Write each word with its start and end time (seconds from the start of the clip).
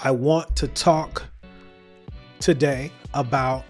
I 0.00 0.12
want 0.12 0.54
to 0.56 0.68
talk 0.68 1.24
today 2.38 2.92
about 3.14 3.64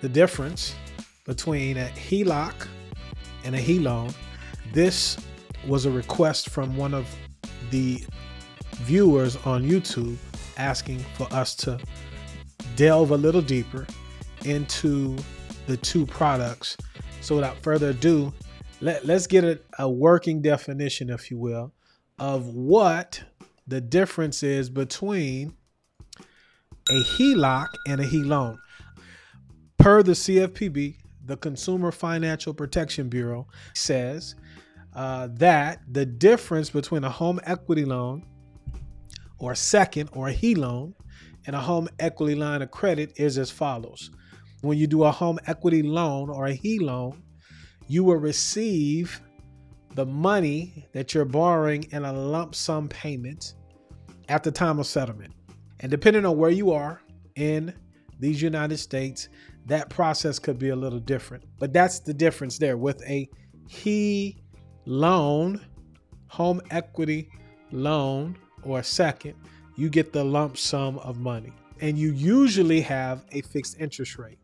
the 0.00 0.08
difference 0.08 0.76
between 1.24 1.76
a 1.76 1.86
HELOC 1.86 2.68
and 3.42 3.56
a 3.56 3.58
HELOAN. 3.58 4.14
This 4.72 5.16
was 5.66 5.84
a 5.84 5.90
request 5.90 6.50
from 6.50 6.76
one 6.76 6.94
of 6.94 7.12
the 7.70 8.04
viewers 8.74 9.34
on 9.38 9.64
YouTube 9.64 10.16
asking 10.56 11.00
for 11.14 11.26
us 11.32 11.56
to 11.56 11.80
delve 12.76 13.10
a 13.10 13.16
little 13.16 13.42
deeper 13.42 13.88
into 14.44 15.16
the 15.66 15.76
two 15.78 16.06
products. 16.06 16.76
So 17.20 17.34
without 17.34 17.56
further 17.56 17.88
ado, 17.90 18.32
let, 18.80 19.04
let's 19.04 19.26
get 19.26 19.42
a, 19.42 19.58
a 19.80 19.90
working 19.90 20.42
definition, 20.42 21.10
if 21.10 21.28
you 21.28 21.38
will, 21.38 21.72
of 22.20 22.46
what 22.46 23.20
the 23.66 23.80
difference 23.80 24.42
is 24.42 24.70
between 24.70 25.54
a 26.88 27.02
HELOC 27.02 27.68
and 27.88 28.00
a 28.00 28.04
HELOAN. 28.04 28.58
Per 29.78 30.02
the 30.02 30.12
CFPB, 30.12 30.96
the 31.24 31.36
Consumer 31.36 31.90
Financial 31.90 32.54
Protection 32.54 33.08
Bureau 33.08 33.48
says 33.74 34.36
uh, 34.94 35.28
that 35.32 35.80
the 35.90 36.06
difference 36.06 36.70
between 36.70 37.04
a 37.04 37.10
home 37.10 37.40
equity 37.44 37.84
loan 37.84 38.24
or 39.38 39.54
second 39.54 40.08
or 40.12 40.28
a 40.28 40.32
HELOAN 40.32 40.94
and 41.46 41.56
a 41.56 41.60
home 41.60 41.88
equity 41.98 42.34
line 42.34 42.62
of 42.62 42.70
credit 42.70 43.12
is 43.16 43.36
as 43.38 43.50
follows. 43.50 44.10
When 44.62 44.78
you 44.78 44.86
do 44.86 45.04
a 45.04 45.10
home 45.10 45.38
equity 45.46 45.82
loan 45.82 46.30
or 46.30 46.46
a 46.46 46.54
HELOAN, 46.54 47.22
you 47.88 48.04
will 48.04 48.16
receive 48.16 49.20
the 49.96 50.06
money 50.06 50.86
that 50.92 51.14
you're 51.14 51.24
borrowing 51.24 51.84
in 51.90 52.04
a 52.04 52.12
lump 52.12 52.54
sum 52.54 52.86
payment 52.86 53.54
at 54.28 54.44
the 54.44 54.50
time 54.52 54.78
of 54.78 54.86
settlement. 54.86 55.32
And 55.80 55.90
depending 55.90 56.26
on 56.26 56.36
where 56.36 56.50
you 56.50 56.70
are 56.70 57.00
in 57.34 57.72
these 58.20 58.42
United 58.42 58.76
States, 58.76 59.30
that 59.64 59.88
process 59.88 60.38
could 60.38 60.58
be 60.58 60.68
a 60.68 60.76
little 60.76 60.98
different. 60.98 61.44
But 61.58 61.72
that's 61.72 62.00
the 62.00 62.12
difference 62.12 62.58
there 62.58 62.76
with 62.76 63.02
a 63.08 63.28
HE 63.68 64.36
loan, 64.84 65.64
home 66.28 66.60
equity 66.70 67.30
loan, 67.72 68.36
or 68.64 68.80
a 68.80 68.84
second, 68.84 69.34
you 69.76 69.88
get 69.88 70.12
the 70.12 70.22
lump 70.22 70.58
sum 70.58 70.98
of 70.98 71.18
money. 71.18 71.52
And 71.80 71.96
you 71.96 72.12
usually 72.12 72.82
have 72.82 73.24
a 73.32 73.40
fixed 73.40 73.80
interest 73.80 74.18
rate. 74.18 74.38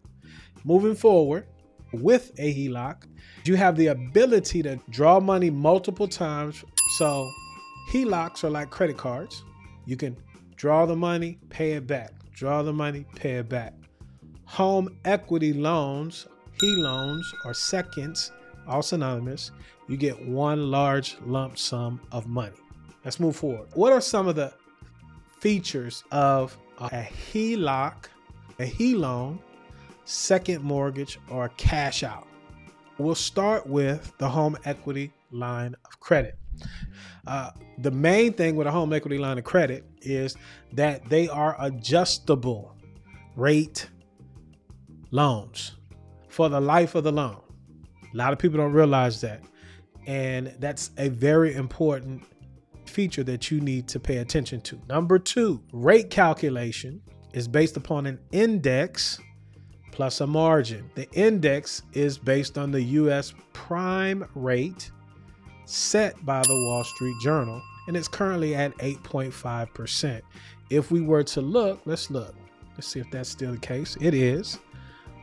Moving 0.64 0.94
forward, 0.94 1.46
with 1.92 2.32
a 2.38 2.52
HELOC, 2.54 3.04
you 3.44 3.56
have 3.56 3.76
the 3.76 3.88
ability 3.88 4.62
to 4.62 4.78
draw 4.88 5.20
money 5.20 5.50
multiple 5.50 6.08
times. 6.08 6.64
So 6.96 7.28
HELOCs 7.90 8.44
are 8.44 8.50
like 8.50 8.70
credit 8.70 8.96
cards. 8.96 9.44
You 9.84 9.96
can 9.96 10.16
draw 10.56 10.86
the 10.86 10.96
money, 10.96 11.38
pay 11.48 11.72
it 11.72 11.86
back, 11.86 12.12
draw 12.32 12.62
the 12.62 12.72
money, 12.72 13.04
pay 13.16 13.32
it 13.36 13.48
back. 13.48 13.74
Home 14.44 14.96
equity 15.04 15.52
loans, 15.52 16.26
HE 16.60 16.76
loans, 16.76 17.32
or 17.44 17.54
seconds, 17.54 18.32
all 18.68 18.82
synonymous, 18.82 19.50
you 19.88 19.96
get 19.96 20.28
one 20.28 20.70
large 20.70 21.16
lump 21.26 21.58
sum 21.58 22.00
of 22.12 22.26
money. 22.26 22.56
Let's 23.04 23.18
move 23.18 23.34
forward. 23.34 23.68
What 23.74 23.92
are 23.92 24.00
some 24.00 24.28
of 24.28 24.36
the 24.36 24.52
features 25.40 26.04
of 26.12 26.56
a 26.78 26.88
HELOC, 27.32 27.94
a 28.60 28.64
HE 28.64 28.94
loan, 28.94 29.40
second 30.04 30.62
mortgage, 30.62 31.18
or 31.28 31.48
cash 31.56 32.02
out? 32.02 32.26
We'll 32.98 33.14
start 33.14 33.66
with 33.66 34.12
the 34.18 34.28
home 34.28 34.56
equity 34.64 35.12
line 35.30 35.74
of 35.84 35.98
credit. 36.00 36.36
Uh, 37.26 37.50
the 37.78 37.90
main 37.90 38.32
thing 38.32 38.56
with 38.56 38.66
a 38.66 38.70
home 38.70 38.92
equity 38.92 39.18
line 39.18 39.38
of 39.38 39.44
credit 39.44 39.84
is 40.02 40.36
that 40.72 41.08
they 41.08 41.28
are 41.28 41.56
adjustable 41.60 42.76
rate 43.36 43.88
loans 45.10 45.72
for 46.28 46.48
the 46.48 46.60
life 46.60 46.94
of 46.94 47.04
the 47.04 47.12
loan. 47.12 47.40
A 48.12 48.16
lot 48.16 48.32
of 48.32 48.38
people 48.38 48.58
don't 48.58 48.72
realize 48.72 49.20
that. 49.20 49.42
And 50.06 50.54
that's 50.58 50.90
a 50.98 51.08
very 51.08 51.54
important 51.54 52.24
feature 52.86 53.22
that 53.24 53.50
you 53.50 53.60
need 53.60 53.88
to 53.88 54.00
pay 54.00 54.18
attention 54.18 54.60
to. 54.62 54.80
Number 54.88 55.18
two, 55.18 55.62
rate 55.72 56.10
calculation 56.10 57.00
is 57.32 57.46
based 57.48 57.76
upon 57.76 58.06
an 58.06 58.18
index 58.32 59.18
plus 59.92 60.20
a 60.20 60.26
margin. 60.26 60.90
The 60.94 61.08
index 61.12 61.82
is 61.92 62.18
based 62.18 62.58
on 62.58 62.72
the 62.72 62.82
US 62.82 63.32
prime 63.52 64.26
rate 64.34 64.90
set 65.66 66.24
by 66.24 66.42
the 66.42 66.54
Wall 66.66 66.82
Street 66.82 67.14
Journal, 67.22 67.62
and 67.86 67.96
it's 67.96 68.08
currently 68.08 68.54
at 68.54 68.76
8.5%. 68.78 70.22
If 70.70 70.90
we 70.90 71.02
were 71.02 71.22
to 71.24 71.40
look, 71.40 71.82
let's 71.84 72.10
look. 72.10 72.34
Let's 72.74 72.88
see 72.88 73.00
if 73.00 73.10
that's 73.10 73.28
still 73.28 73.52
the 73.52 73.58
case. 73.58 73.96
It 74.00 74.14
is. 74.14 74.58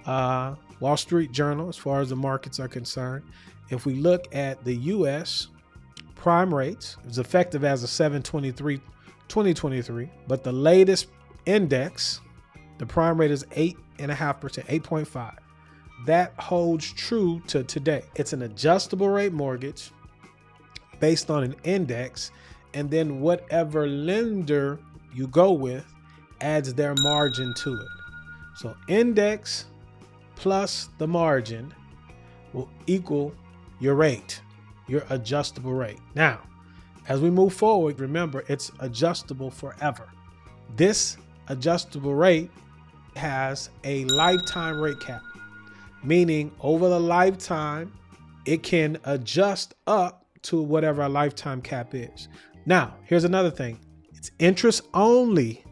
Uh, 0.05 0.55
Wall 0.79 0.95
Street 0.95 1.31
Journal, 1.31 1.67
as 1.67 1.75
far 1.75 1.99
as 1.99 2.09
the 2.09 2.15
markets 2.15 2.59
are 2.59 2.67
concerned, 2.67 3.25
if 3.69 3.85
we 3.85 3.95
look 3.95 4.33
at 4.33 4.63
the 4.63 4.75
U.S. 4.75 5.47
prime 6.15 6.53
rates, 6.53 6.97
it's 7.05 7.17
effective 7.17 7.63
as 7.63 7.83
of 7.83 7.89
723 7.89 8.77
2023, 9.27 10.09
but 10.27 10.43
the 10.43 10.51
latest 10.51 11.07
index, 11.45 12.21
the 12.79 12.85
prime 12.85 13.19
rate 13.19 13.29
is 13.29 13.45
8.5%, 13.99 14.65
8.5. 14.65 15.35
That 16.05 16.33
holds 16.39 16.91
true 16.93 17.41
to 17.47 17.63
today. 17.63 18.03
It's 18.15 18.33
an 18.33 18.43
adjustable 18.43 19.09
rate 19.09 19.33
mortgage 19.33 19.91
based 20.99 21.29
on 21.29 21.43
an 21.43 21.55
index, 21.63 22.31
and 22.73 22.89
then 22.89 23.19
whatever 23.21 23.87
lender 23.87 24.79
you 25.13 25.27
go 25.27 25.51
with 25.51 25.85
adds 26.41 26.73
their 26.73 26.95
margin 26.99 27.53
to 27.53 27.73
it. 27.73 27.87
So 28.55 28.75
index 28.87 29.65
plus 30.35 30.89
the 30.97 31.07
margin 31.07 31.73
will 32.53 32.69
equal 32.87 33.33
your 33.79 33.95
rate, 33.95 34.41
your 34.87 35.03
adjustable 35.09 35.73
rate. 35.73 35.99
Now, 36.15 36.39
as 37.07 37.21
we 37.21 37.29
move 37.29 37.53
forward, 37.53 37.99
remember 37.99 38.43
it's 38.47 38.71
adjustable 38.79 39.51
forever. 39.51 40.07
This 40.75 41.17
adjustable 41.47 42.13
rate 42.13 42.51
has 43.19 43.69
a 43.83 44.05
lifetime 44.05 44.79
rate 44.79 44.99
cap, 44.99 45.21
meaning 46.03 46.51
over 46.61 46.87
the 46.87 46.99
lifetime, 46.99 47.93
it 48.45 48.63
can 48.63 48.97
adjust 49.03 49.75
up 49.85 50.25
to 50.43 50.61
whatever 50.61 51.01
a 51.01 51.09
lifetime 51.09 51.61
cap 51.61 51.93
is. 51.93 52.29
Now, 52.65 52.95
here's 53.03 53.25
another 53.25 53.51
thing 53.51 53.77
it's 54.13 54.31
interest 54.39 54.87
only, 54.93 55.63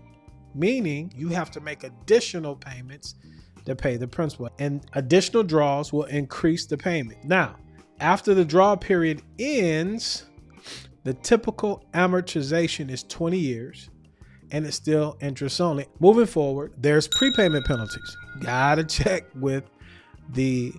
meaning 0.53 1.11
you 1.15 1.29
have 1.29 1.49
to 1.51 1.61
make 1.61 1.83
additional 1.83 2.55
payments 2.55 3.15
to 3.65 3.75
pay 3.75 3.95
the 3.97 4.07
principal, 4.07 4.49
and 4.59 4.85
additional 4.93 5.43
draws 5.43 5.91
will 5.93 6.03
increase 6.03 6.65
the 6.65 6.77
payment. 6.77 7.23
Now, 7.23 7.55
after 7.99 8.33
the 8.33 8.45
draw 8.45 8.75
period 8.75 9.21
ends, 9.39 10.25
the 11.03 11.13
typical 11.13 11.85
amortization 11.93 12.91
is 12.91 13.03
20 13.03 13.37
years 13.37 13.89
and 14.51 14.65
it's 14.65 14.75
still 14.75 15.17
interest 15.21 15.59
only. 15.61 15.87
Moving 15.99 16.25
forward, 16.25 16.73
there's 16.77 17.07
prepayment 17.07 17.65
penalties. 17.65 18.17
Gotta 18.41 18.83
check 18.83 19.25
with 19.35 19.63
the 20.33 20.73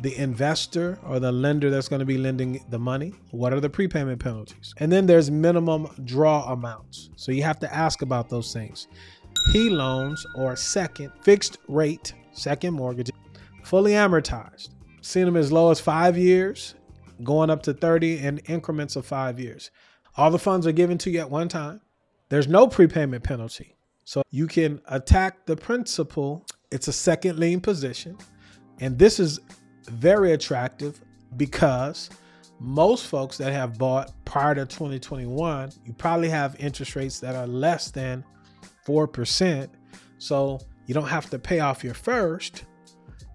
the 0.00 0.16
investor 0.16 0.98
or 1.04 1.18
the 1.18 1.32
lender 1.32 1.70
that's 1.70 1.88
going 1.88 2.00
to 2.00 2.06
be 2.06 2.18
lending 2.18 2.64
the 2.68 2.78
money? 2.78 3.12
What 3.30 3.52
are 3.52 3.60
the 3.60 3.70
prepayment 3.70 4.20
penalties? 4.20 4.72
And 4.78 4.92
then 4.92 5.06
there's 5.06 5.30
minimum 5.30 5.88
draw 6.04 6.52
amounts. 6.52 7.10
So 7.16 7.32
you 7.32 7.42
have 7.42 7.58
to 7.60 7.74
ask 7.74 8.02
about 8.02 8.28
those 8.28 8.52
things. 8.52 8.86
HE 9.52 9.70
loans 9.70 10.24
or 10.36 10.54
second 10.56 11.12
fixed 11.22 11.58
rate, 11.68 12.14
second 12.32 12.74
mortgage, 12.74 13.10
fully 13.64 13.92
amortized. 13.92 14.70
Seen 15.00 15.24
them 15.24 15.36
as 15.36 15.50
low 15.50 15.70
as 15.70 15.80
five 15.80 16.16
years, 16.16 16.74
going 17.24 17.50
up 17.50 17.62
to 17.64 17.72
30 17.72 18.18
in 18.18 18.38
increments 18.46 18.94
of 18.96 19.06
five 19.06 19.40
years. 19.40 19.70
All 20.16 20.30
the 20.30 20.38
funds 20.38 20.66
are 20.66 20.72
given 20.72 20.98
to 20.98 21.10
you 21.10 21.20
at 21.20 21.30
one 21.30 21.48
time. 21.48 21.80
There's 22.28 22.48
no 22.48 22.66
prepayment 22.66 23.24
penalty. 23.24 23.76
So 24.04 24.22
you 24.30 24.46
can 24.46 24.80
attack 24.86 25.46
the 25.46 25.56
principal. 25.56 26.44
It's 26.70 26.88
a 26.88 26.92
second 26.92 27.38
lien 27.38 27.60
position. 27.60 28.16
And 28.80 28.98
this 28.98 29.18
is 29.18 29.40
very 29.86 30.32
attractive 30.32 31.00
because 31.36 32.10
most 32.60 33.06
folks 33.06 33.38
that 33.38 33.52
have 33.52 33.78
bought 33.78 34.12
prior 34.24 34.54
to 34.54 34.66
2021, 34.66 35.72
you 35.84 35.92
probably 35.94 36.28
have 36.28 36.56
interest 36.58 36.96
rates 36.96 37.20
that 37.20 37.34
are 37.34 37.46
less 37.46 37.90
than 37.90 38.24
4%. 38.86 39.68
So 40.18 40.58
you 40.86 40.94
don't 40.94 41.08
have 41.08 41.30
to 41.30 41.38
pay 41.38 41.60
off 41.60 41.84
your 41.84 41.94
first, 41.94 42.64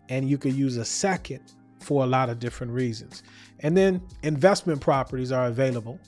and 0.10 0.30
you 0.30 0.38
could 0.38 0.54
use 0.54 0.78
a 0.78 0.86
second 0.86 1.42
for 1.80 2.04
a 2.04 2.08
lot 2.08 2.30
of 2.30 2.40
different 2.40 2.74
reasons. 2.74 3.24
And 3.60 3.76
then 3.78 4.02
investment 4.24 4.82
properties 4.82 5.32
are 5.32 5.46
available 5.46 6.00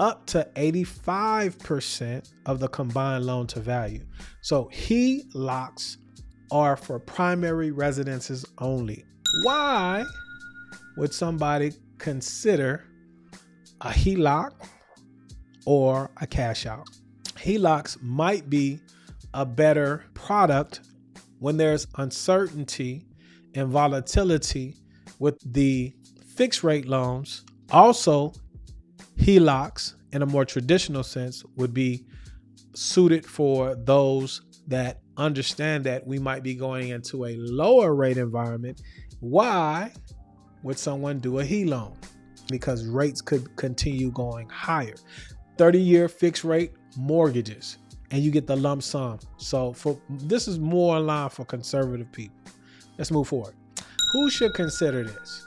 up 0.00 0.26
to 0.26 0.48
85% 0.56 2.32
of 2.46 2.58
the 2.58 2.68
combined 2.68 3.26
loan 3.26 3.46
to 3.48 3.60
value. 3.60 4.04
So 4.40 4.68
he 4.72 5.24
locks 5.34 5.98
are 6.50 6.76
for 6.76 6.98
primary 6.98 7.70
residences 7.70 8.44
only 8.58 9.04
why 9.42 10.04
would 10.96 11.12
somebody 11.14 11.72
consider 11.98 12.84
a 13.80 13.90
HELOC 13.90 14.52
or 15.66 16.10
a 16.20 16.26
cash 16.26 16.66
out? 16.66 16.88
HELOCs 17.36 18.02
might 18.02 18.50
be 18.50 18.80
a 19.32 19.46
better 19.46 20.04
product 20.14 20.80
when 21.38 21.56
there's 21.56 21.86
uncertainty 21.96 23.06
and 23.54 23.68
volatility 23.68 24.74
with 25.18 25.38
the 25.52 25.94
fixed 26.34 26.64
rate 26.64 26.86
loans. 26.86 27.44
Also, 27.70 28.32
HELOCs 29.20 29.94
in 30.12 30.22
a 30.22 30.26
more 30.26 30.46
traditional 30.46 31.02
sense 31.02 31.44
would 31.56 31.74
be 31.74 32.04
suited 32.74 33.26
for 33.26 33.74
those 33.74 34.40
that 34.66 35.00
understand 35.18 35.84
that 35.84 36.06
we 36.06 36.18
might 36.18 36.42
be 36.42 36.54
going 36.54 36.88
into 36.88 37.26
a 37.26 37.36
lower 37.36 37.94
rate 37.94 38.16
environment. 38.16 38.80
Why 39.20 39.92
would 40.62 40.78
someone 40.78 41.18
do 41.18 41.40
a 41.40 41.44
HE 41.44 41.66
loan? 41.66 41.96
Because 42.48 42.86
rates 42.86 43.20
could 43.20 43.54
continue 43.56 44.10
going 44.10 44.48
higher. 44.48 44.94
30 45.58 45.78
year 45.78 46.08
fixed 46.08 46.42
rate 46.42 46.72
mortgages, 46.96 47.76
and 48.10 48.22
you 48.22 48.30
get 48.30 48.46
the 48.46 48.56
lump 48.56 48.82
sum. 48.82 49.18
So 49.36 49.74
for 49.74 50.00
this 50.08 50.48
is 50.48 50.58
more 50.58 50.96
in 50.96 51.06
line 51.06 51.28
for 51.28 51.44
conservative 51.44 52.10
people. 52.10 52.36
Let's 52.96 53.10
move 53.10 53.28
forward. 53.28 53.54
Who 54.12 54.30
should 54.30 54.54
consider 54.54 55.04
this 55.04 55.46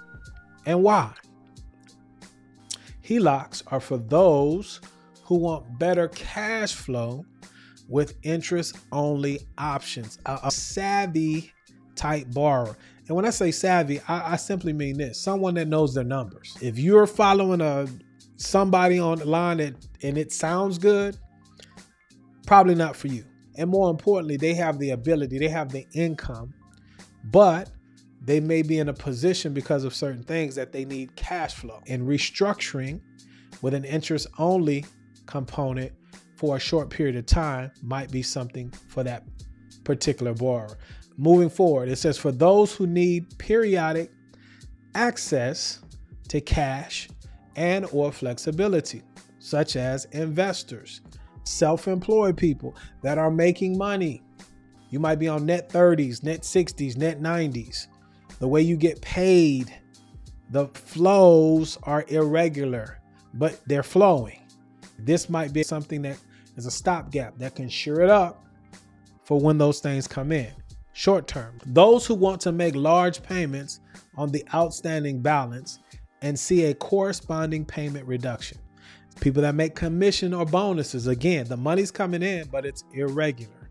and 0.66 0.84
why? 0.84 1.14
HELOCs 3.04 3.64
are 3.68 3.80
for 3.80 3.98
those 3.98 4.80
who 5.24 5.36
want 5.36 5.78
better 5.80 6.08
cash 6.10 6.74
flow 6.74 7.26
with 7.90 8.16
interest 8.24 8.78
only 8.92 9.42
options, 9.58 10.18
a, 10.26 10.40
a, 10.46 10.52
savvy 10.52 11.52
type 11.96 12.26
borrower. 12.32 12.78
And 13.08 13.16
when 13.16 13.26
I 13.26 13.30
say 13.30 13.52
savvy, 13.52 14.00
I, 14.08 14.34
I, 14.34 14.36
simply 14.38 14.72
mean 14.72 14.98
this 14.98 15.20
someone 15.20 15.56
that 15.56 15.68
knows 15.68 15.94
their 15.94 16.06
numbers. 16.06 16.58
If 16.62 16.80
you're 16.80 17.06
following 17.06 17.60
a 17.60 17.88
somebody 18.38 19.00
on 19.00 19.20
the 19.20 19.26
line 19.26 19.58
that 19.58 19.76
and 20.02 20.18
it 20.18 20.32
sounds 20.32 20.78
good, 20.78 21.18
probably 22.48 22.76
not 22.76 22.96
for 22.96 23.08
you. 23.08 23.26
And 23.56 23.70
more 23.70 23.90
importantly, 23.90 24.38
they 24.38 24.54
have 24.54 24.80
the 24.80 24.92
ability, 24.92 25.38
they 25.40 25.50
have 25.50 25.70
the 25.72 25.86
income, 25.94 26.54
but 27.26 27.70
they 28.24 28.40
may 28.40 28.62
be 28.62 28.80
in 28.80 28.90
a 28.90 28.94
position 28.94 29.54
because 29.54 29.84
of 29.84 29.94
certain 29.94 30.24
things 30.24 30.56
that 30.56 30.72
they 30.72 30.86
need 30.86 31.16
cash 31.16 31.54
flow. 31.56 31.82
And 31.88 32.08
restructuring 32.08 33.02
with 33.62 33.74
an 33.74 33.84
interest 33.84 34.28
only 34.38 34.86
component 35.26 35.92
for 36.38 36.56
a 36.56 36.60
short 36.60 36.90
period 36.90 37.16
of 37.16 37.26
time 37.26 37.72
might 37.82 38.12
be 38.12 38.22
something 38.22 38.72
for 38.88 39.04
that 39.04 39.24
particular 39.84 40.34
borrower. 40.34 40.78
Moving 41.18 41.50
forward, 41.50 41.90
it 41.90 41.98
says 41.98 42.18
for 42.18 42.32
those 42.32 42.74
who 42.74 42.88
need 42.88 43.38
periodic 43.38 44.12
access 44.96 45.80
to 46.30 46.42
cash 46.42 47.10
and 47.56 47.86
or 47.92 48.12
flexibility, 48.12 49.04
such 49.40 49.76
as 49.76 50.06
investors, 50.06 51.02
self-employed 51.44 52.38
people 52.38 52.76
that 53.02 53.18
are 53.18 53.30
making 53.30 53.78
money. 53.78 54.24
You 54.90 55.00
might 55.00 55.20
be 55.20 55.28
on 55.28 55.46
net 55.46 55.70
30s, 55.70 56.24
net 56.24 56.42
60s, 56.42 56.98
net 56.98 57.22
90s. 57.22 57.88
The 58.44 58.50
way 58.50 58.62
you 58.62 58.76
get 58.76 59.00
paid, 59.00 59.74
the 60.50 60.68
flows 60.68 61.78
are 61.84 62.04
irregular, 62.10 63.00
but 63.36 63.62
they're 63.68 63.84
flowing. 63.84 64.42
This 65.00 65.30
might 65.30 65.54
be 65.54 65.64
something 65.64 66.02
that 66.02 66.18
is 66.58 66.66
a 66.66 66.72
stopgap 66.72 67.38
that 67.38 67.56
can 67.56 67.70
sure 67.70 68.02
it 68.02 68.10
up 68.10 68.44
for 69.24 69.40
when 69.40 69.58
those 69.58 69.80
things 69.80 70.10
come 70.10 70.34
in. 70.34 70.52
Short 70.92 71.26
term, 71.26 71.58
those 71.68 72.06
who 72.06 72.16
want 72.16 72.42
to 72.42 72.52
make 72.52 72.76
large 72.76 73.24
payments 73.24 73.80
on 74.18 74.30
the 74.30 74.46
outstanding 74.54 75.22
balance 75.22 75.80
and 76.22 76.38
see 76.38 76.66
a 76.66 76.74
corresponding 76.74 77.64
payment 77.64 78.06
reduction. 78.06 78.58
People 79.22 79.44
that 79.44 79.56
make 79.56 79.74
commission 79.74 80.34
or 80.34 80.46
bonuses, 80.46 81.08
again, 81.08 81.48
the 81.48 81.56
money's 81.56 81.92
coming 81.92 82.22
in, 82.22 82.50
but 82.50 82.66
it's 82.66 82.84
irregular. 82.94 83.63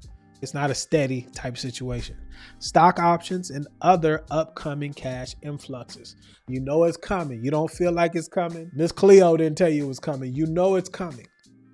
It's 0.43 0.55
not 0.55 0.73
a 0.73 0.75
steady 0.75 1.29
type 1.35 1.57
situation. 1.57 2.17
Stock 2.59 2.99
options 2.99 3.51
and 3.51 3.67
other 3.81 4.25
upcoming 4.31 4.93
cash 4.93 5.37
influxes. 5.43 6.17
You 6.49 6.61
know 6.61 6.83
it's 6.85 6.97
coming. 6.97 7.45
You 7.45 7.53
don't 7.53 7.71
feel 7.71 7.93
like 7.93 8.17
it's 8.17 8.27
coming. 8.27 8.69
Miss 8.75 8.91
Cleo 8.91 9.37
didn't 9.37 9.57
tell 9.57 9.69
you 9.69 9.85
it 9.85 9.89
was 9.89 10.01
coming. 10.01 10.35
You 10.35 10.47
know 10.47 10.75
it's 10.75 10.89
coming. 10.89 11.29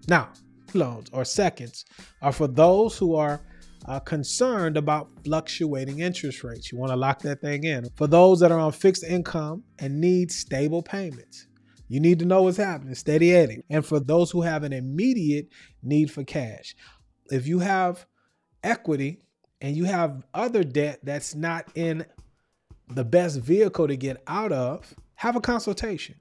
Now, 0.06 0.28
loans 0.74 1.08
or 1.14 1.24
seconds 1.24 1.86
are 2.20 2.30
for 2.30 2.46
those 2.46 2.98
who 2.98 3.16
are 3.16 3.40
uh, 3.86 4.00
concerned 4.00 4.76
about 4.76 5.08
fluctuating 5.24 6.00
interest 6.00 6.44
rates. 6.44 6.70
You 6.70 6.78
want 6.78 6.90
to 6.90 6.96
lock 6.96 7.20
that 7.22 7.40
thing 7.40 7.64
in. 7.64 7.88
For 7.96 8.06
those 8.06 8.38
that 8.40 8.52
are 8.52 8.58
on 8.58 8.72
fixed 8.72 9.04
income 9.04 9.64
and 9.78 9.98
need 9.98 10.30
stable 10.30 10.82
payments, 10.82 11.46
you 11.88 12.00
need 12.00 12.18
to 12.18 12.26
know 12.26 12.42
what's 12.42 12.58
happening, 12.58 12.94
steady 12.94 13.34
Eddie. 13.34 13.62
And 13.70 13.86
for 13.86 13.98
those 13.98 14.30
who 14.30 14.42
have 14.42 14.62
an 14.62 14.74
immediate 14.74 15.48
need 15.82 16.10
for 16.10 16.22
cash, 16.22 16.74
if 17.30 17.46
you 17.46 17.60
have 17.60 18.04
equity 18.62 19.20
and 19.60 19.76
you 19.76 19.84
have 19.84 20.24
other 20.34 20.64
debt 20.64 21.00
that's 21.02 21.34
not 21.34 21.66
in 21.74 22.04
the 22.88 23.04
best 23.04 23.40
vehicle 23.40 23.88
to 23.88 23.96
get 23.96 24.22
out 24.26 24.52
of, 24.52 24.94
have 25.16 25.36
a 25.36 25.40
consultation. 25.40 26.14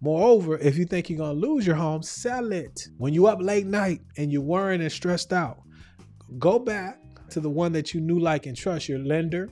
Moreover, 0.00 0.58
if 0.58 0.76
you 0.76 0.84
think 0.84 1.08
you're 1.08 1.18
going 1.18 1.40
to 1.40 1.46
lose 1.46 1.66
your 1.66 1.76
home, 1.76 2.02
sell 2.02 2.52
it. 2.52 2.88
When 2.98 3.14
you 3.14 3.26
up 3.26 3.40
late 3.40 3.66
night 3.66 4.00
and 4.16 4.32
you're 4.32 4.42
worrying 4.42 4.82
and 4.82 4.90
stressed 4.90 5.32
out, 5.32 5.62
go 6.38 6.58
back 6.58 6.98
to 7.30 7.40
the 7.40 7.48
one 7.48 7.72
that 7.72 7.94
you 7.94 8.00
knew, 8.00 8.18
like, 8.18 8.46
and 8.46 8.56
trust, 8.56 8.88
your 8.88 8.98
lender 8.98 9.48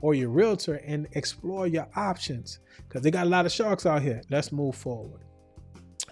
or 0.00 0.14
your 0.14 0.28
realtor, 0.28 0.80
and 0.84 1.06
explore 1.12 1.68
your 1.68 1.86
options 1.94 2.58
because 2.88 3.02
they 3.02 3.10
got 3.10 3.26
a 3.26 3.30
lot 3.30 3.46
of 3.46 3.52
sharks 3.52 3.86
out 3.86 4.02
here. 4.02 4.20
Let's 4.28 4.50
move 4.50 4.74
forward. 4.74 5.20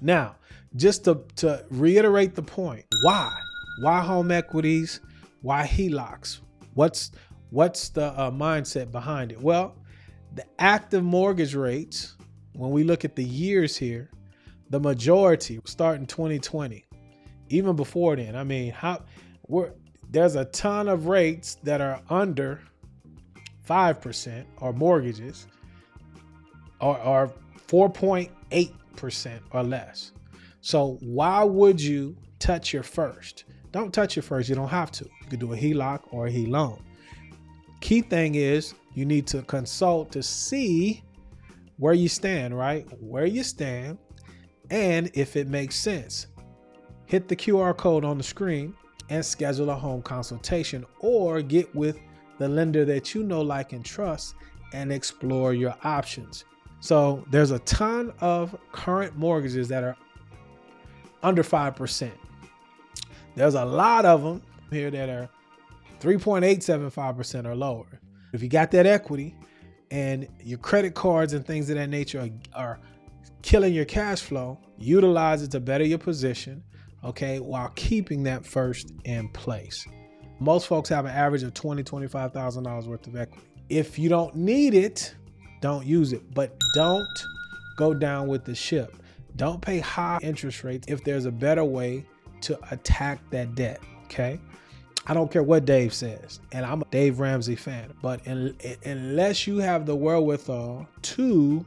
Now, 0.00 0.36
just 0.76 1.04
to, 1.04 1.24
to 1.36 1.64
reiterate 1.70 2.36
the 2.36 2.42
point, 2.42 2.84
why? 3.02 3.36
Why 3.82 4.00
home 4.00 4.30
equities? 4.30 5.00
Why 5.42 5.66
HELOCs? 5.66 6.40
What's 6.74 7.12
what's 7.50 7.88
the 7.88 8.06
uh, 8.06 8.30
mindset 8.30 8.90
behind 8.92 9.32
it? 9.32 9.40
Well, 9.40 9.76
the 10.34 10.44
active 10.58 11.02
mortgage 11.02 11.54
rates, 11.54 12.16
when 12.52 12.70
we 12.70 12.84
look 12.84 13.04
at 13.04 13.16
the 13.16 13.24
years 13.24 13.76
here, 13.76 14.10
the 14.68 14.78
majority 14.78 15.60
start 15.64 15.98
in 15.98 16.06
2020. 16.06 16.84
Even 17.48 17.74
before 17.74 18.14
then, 18.14 18.36
I 18.36 18.44
mean, 18.44 18.70
how 18.70 19.02
we're 19.48 19.72
there's 20.10 20.34
a 20.34 20.44
ton 20.46 20.88
of 20.88 21.06
rates 21.06 21.56
that 21.62 21.80
are 21.80 22.00
under 22.10 22.60
5% 23.68 24.44
or 24.58 24.72
mortgages 24.72 25.46
or, 26.80 26.98
or 27.00 27.32
4.8% 27.68 29.40
or 29.52 29.62
less. 29.62 30.12
So 30.60 30.98
why 31.00 31.44
would 31.44 31.80
you 31.80 32.16
touch 32.40 32.72
your 32.72 32.82
first? 32.82 33.44
Don't 33.72 33.92
touch 33.92 34.18
it 34.18 34.22
first. 34.22 34.48
You 34.48 34.54
don't 34.54 34.68
have 34.68 34.90
to. 34.92 35.04
You 35.04 35.26
could 35.28 35.40
do 35.40 35.52
a 35.52 35.56
HELOC 35.56 36.00
or 36.10 36.26
a 36.26 36.30
HE 36.30 36.46
loan. 36.46 36.82
Key 37.80 38.02
thing 38.02 38.34
is 38.34 38.74
you 38.94 39.04
need 39.04 39.26
to 39.28 39.42
consult 39.42 40.12
to 40.12 40.22
see 40.22 41.02
where 41.78 41.94
you 41.94 42.08
stand, 42.08 42.56
right? 42.56 42.86
Where 43.00 43.26
you 43.26 43.42
stand 43.42 43.98
and 44.70 45.10
if 45.14 45.36
it 45.36 45.48
makes 45.48 45.76
sense. 45.76 46.26
Hit 47.06 47.28
the 47.28 47.36
QR 47.36 47.76
code 47.76 48.04
on 48.04 48.18
the 48.18 48.24
screen 48.24 48.74
and 49.08 49.24
schedule 49.24 49.70
a 49.70 49.74
home 49.74 50.02
consultation 50.02 50.84
or 51.00 51.42
get 51.42 51.74
with 51.74 51.98
the 52.38 52.48
lender 52.48 52.84
that 52.84 53.14
you 53.14 53.22
know, 53.22 53.40
like, 53.40 53.72
and 53.72 53.84
trust 53.84 54.34
and 54.72 54.92
explore 54.92 55.52
your 55.52 55.74
options. 55.82 56.44
So 56.80 57.24
there's 57.30 57.50
a 57.50 57.58
ton 57.60 58.12
of 58.20 58.56
current 58.72 59.16
mortgages 59.16 59.68
that 59.68 59.84
are 59.84 59.96
under 61.22 61.42
5%. 61.42 62.10
There's 63.40 63.54
a 63.54 63.64
lot 63.64 64.04
of 64.04 64.22
them 64.22 64.42
here 64.70 64.90
that 64.90 65.08
are 65.08 65.26
3.875% 66.00 67.46
or 67.46 67.54
lower. 67.54 67.86
If 68.34 68.42
you 68.42 68.50
got 68.50 68.70
that 68.72 68.84
equity 68.84 69.34
and 69.90 70.28
your 70.44 70.58
credit 70.58 70.94
cards 70.94 71.32
and 71.32 71.46
things 71.46 71.70
of 71.70 71.76
that 71.76 71.88
nature 71.88 72.20
are, 72.20 72.28
are 72.54 72.80
killing 73.40 73.72
your 73.72 73.86
cash 73.86 74.20
flow, 74.20 74.58
utilize 74.76 75.42
it 75.42 75.52
to 75.52 75.60
better 75.60 75.84
your 75.84 75.96
position, 75.96 76.62
okay, 77.02 77.38
while 77.38 77.70
keeping 77.76 78.24
that 78.24 78.44
first 78.44 78.92
in 79.04 79.26
place. 79.30 79.86
Most 80.38 80.66
folks 80.66 80.90
have 80.90 81.06
an 81.06 81.12
average 81.12 81.42
of 81.42 81.54
$20,000, 81.54 82.10
$25,000 82.10 82.86
worth 82.88 83.06
of 83.06 83.16
equity. 83.16 83.46
If 83.70 83.98
you 83.98 84.10
don't 84.10 84.36
need 84.36 84.74
it, 84.74 85.14
don't 85.62 85.86
use 85.86 86.12
it, 86.12 86.34
but 86.34 86.60
don't 86.74 87.24
go 87.78 87.94
down 87.94 88.28
with 88.28 88.44
the 88.44 88.54
ship. 88.54 89.02
Don't 89.36 89.62
pay 89.62 89.78
high 89.78 90.18
interest 90.20 90.62
rates 90.62 90.86
if 90.90 91.02
there's 91.04 91.24
a 91.24 91.32
better 91.32 91.64
way 91.64 92.04
to 92.42 92.58
attack 92.70 93.20
that 93.30 93.54
debt, 93.54 93.80
okay? 94.04 94.38
I 95.06 95.14
don't 95.14 95.30
care 95.30 95.42
what 95.42 95.64
Dave 95.64 95.94
says, 95.94 96.40
and 96.52 96.64
I'm 96.64 96.82
a 96.82 96.84
Dave 96.90 97.20
Ramsey 97.20 97.56
fan, 97.56 97.92
but 98.02 98.26
in, 98.26 98.54
in, 98.60 98.76
unless 98.84 99.46
you 99.46 99.58
have 99.58 99.86
the 99.86 99.96
wherewithal 99.96 100.86
to 101.02 101.64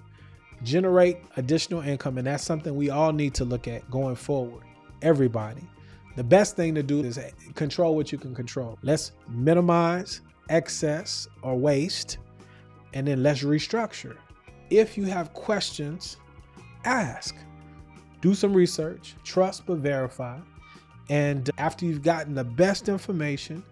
generate 0.64 1.18
additional 1.36 1.82
income, 1.82 2.18
and 2.18 2.28
that's 2.28 2.44
something 2.44 2.76
we 2.76 2.90
all 2.90 3.12
need 3.12 3.34
to 3.36 3.46
look 3.46 3.68
at 3.68 3.90
going 3.90 4.16
forward, 4.16 4.64
everybody, 5.02 5.68
the 6.16 6.24
best 6.24 6.56
thing 6.56 6.76
to 6.76 6.84
do 6.84 7.02
is 7.02 7.20
control 7.56 7.96
what 7.96 8.12
you 8.12 8.18
can 8.18 8.36
control. 8.36 8.78
Let's 8.84 9.14
minimize 9.28 10.22
excess 10.50 11.28
or 11.42 11.56
waste, 11.56 12.20
and 12.94 13.08
then 13.08 13.24
let's 13.24 13.42
restructure. 13.44 14.16
If 14.70 14.98
you 14.98 15.06
have 15.06 15.34
questions, 15.34 16.18
ask. 16.86 17.36
Do 18.22 18.34
some 18.34 18.54
research, 18.54 19.16
trust 19.24 19.66
but 19.66 19.80
verify, 19.80 20.38
And 21.10 21.50
after 21.58 21.86
you've 21.86 22.02
gotten 22.02 22.34
the 22.34 22.44
best 22.44 22.90
information, 22.90 23.64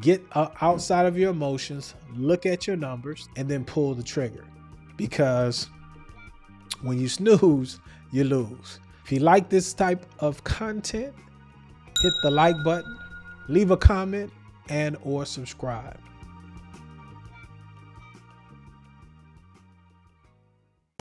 get 0.00 0.22
outside 0.34 1.06
of 1.06 1.16
your 1.16 1.30
emotions, 1.30 1.94
look 2.14 2.46
at 2.46 2.66
your 2.66 2.76
numbers, 2.76 3.28
and 3.36 3.48
then 3.48 3.64
pull 3.64 3.94
the 3.94 4.02
trigger. 4.02 4.44
Because 4.96 5.68
when 6.82 6.98
you 6.98 7.08
snooze, 7.08 7.80
you 8.12 8.24
lose. 8.24 8.80
If 9.04 9.12
you 9.12 9.20
like 9.20 9.48
this 9.48 9.72
type 9.72 10.06
of 10.18 10.42
content, 10.44 11.14
hit 12.00 12.12
the 12.22 12.30
like 12.30 12.56
button, 12.64 12.98
leave 13.48 13.70
a 13.70 13.76
comment, 13.76 14.32
and 14.68 14.96
or 15.02 15.26
subscribe. 15.26 15.98